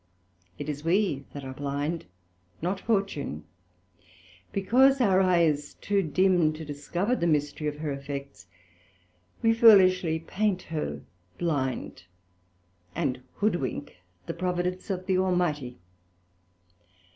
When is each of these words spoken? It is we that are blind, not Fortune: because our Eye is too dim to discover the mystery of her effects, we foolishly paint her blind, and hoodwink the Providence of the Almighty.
It 0.57 0.67
is 0.67 0.83
we 0.83 1.25
that 1.31 1.43
are 1.43 1.53
blind, 1.53 2.05
not 2.59 2.79
Fortune: 2.79 3.43
because 4.51 4.99
our 4.99 5.21
Eye 5.21 5.43
is 5.43 5.75
too 5.75 6.01
dim 6.01 6.53
to 6.53 6.65
discover 6.65 7.15
the 7.15 7.27
mystery 7.27 7.67
of 7.67 7.77
her 7.77 7.91
effects, 7.91 8.47
we 9.43 9.53
foolishly 9.53 10.17
paint 10.17 10.63
her 10.63 11.03
blind, 11.37 12.05
and 12.95 13.21
hoodwink 13.35 13.97
the 14.25 14.33
Providence 14.33 14.89
of 14.89 15.05
the 15.05 15.19
Almighty. 15.19 15.77